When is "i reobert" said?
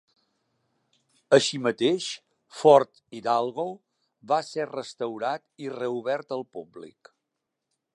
5.67-6.39